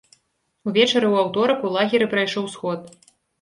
[0.71, 2.81] Увечары ў аўторак у лагеры прайшоў сход.